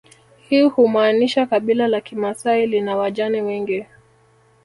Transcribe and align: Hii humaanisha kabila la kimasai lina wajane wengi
Hii 0.49 0.61
humaanisha 0.61 1.45
kabila 1.45 1.87
la 1.87 2.01
kimasai 2.01 2.67
lina 2.67 2.97
wajane 2.97 3.41
wengi 3.41 3.85